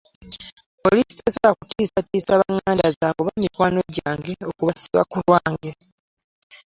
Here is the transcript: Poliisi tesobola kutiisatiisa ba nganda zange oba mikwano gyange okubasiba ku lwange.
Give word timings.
Poliisi 0.83 1.17
tesobola 1.23 1.55
kutiisatiisa 1.59 2.39
ba 2.39 2.47
nganda 2.55 2.87
zange 2.97 3.15
oba 3.21 3.31
mikwano 3.41 3.79
gyange 3.95 4.33
okubasiba 4.49 5.01
ku 5.11 5.15
lwange. 5.23 5.71